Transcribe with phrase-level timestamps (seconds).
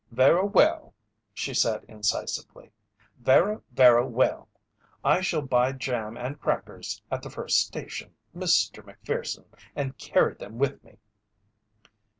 [0.09, 0.95] "Verra well,"
[1.31, 2.71] she said, incisively,
[3.19, 4.49] "verra, verra well!
[5.03, 8.83] I shall buy jam and crackers at the first station, Mr.
[8.83, 9.45] Macpherson,
[9.75, 10.97] and carry them with me."